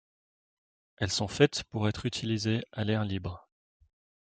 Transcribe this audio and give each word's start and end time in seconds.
Elles 0.97 1.11
sont 1.11 1.27
faites 1.27 1.63
pour 1.65 1.87
être 1.87 2.07
utilisées 2.07 2.63
à 2.71 2.83
l'air 2.83 3.03
libre. 3.05 3.47